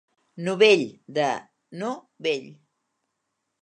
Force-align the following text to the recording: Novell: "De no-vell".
Novell: 0.47 0.85
"De 1.19 1.29
no-vell". 1.83 2.53